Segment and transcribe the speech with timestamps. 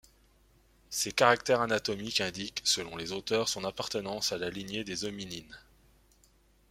[0.89, 5.59] Ces caractères anatomiques indiquent, selon les auteurs, son appartenance à la lignée des hominines.